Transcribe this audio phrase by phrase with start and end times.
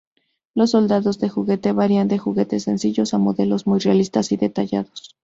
[0.55, 5.15] Los soldados de juguete varían de juguetes sencillos a modelos muy realistas y detallados.